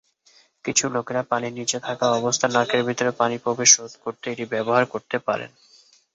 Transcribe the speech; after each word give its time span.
কিছু 0.65 0.85
লোকেরা 0.95 1.21
পানির 1.29 1.53
নীচে 1.53 1.77
থাকা 1.87 2.05
অবস্থায় 2.19 2.53
নাকের 2.55 2.81
ভিতর 2.87 3.07
পানির 3.19 3.43
প্রবেশ 3.45 3.69
রোধ 3.79 3.93
করতে 4.03 4.25
এটি 4.29 4.45
ব্যবহার 4.53 4.83
করতে 4.93 5.17
পারেন। 5.27 5.51